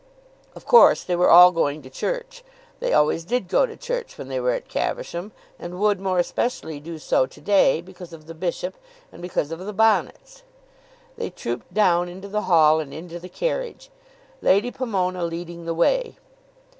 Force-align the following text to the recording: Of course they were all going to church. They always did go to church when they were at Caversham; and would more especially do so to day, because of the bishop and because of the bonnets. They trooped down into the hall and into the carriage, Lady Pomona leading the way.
Of 0.55 0.65
course 0.65 1.03
they 1.03 1.15
were 1.15 1.29
all 1.29 1.51
going 1.51 1.83
to 1.83 1.89
church. 1.91 2.43
They 2.79 2.91
always 2.91 3.23
did 3.23 3.47
go 3.47 3.67
to 3.67 3.77
church 3.77 4.17
when 4.17 4.29
they 4.29 4.39
were 4.39 4.49
at 4.53 4.67
Caversham; 4.67 5.31
and 5.59 5.79
would 5.79 5.99
more 5.99 6.17
especially 6.17 6.79
do 6.79 6.97
so 6.97 7.27
to 7.27 7.39
day, 7.39 7.81
because 7.81 8.11
of 8.11 8.25
the 8.25 8.33
bishop 8.33 8.73
and 9.11 9.21
because 9.21 9.51
of 9.51 9.59
the 9.59 9.73
bonnets. 9.73 10.41
They 11.19 11.29
trooped 11.29 11.71
down 11.71 12.09
into 12.09 12.27
the 12.29 12.41
hall 12.49 12.79
and 12.79 12.91
into 12.91 13.19
the 13.19 13.29
carriage, 13.29 13.91
Lady 14.41 14.71
Pomona 14.71 15.23
leading 15.23 15.65
the 15.65 15.75
way. 15.75 16.15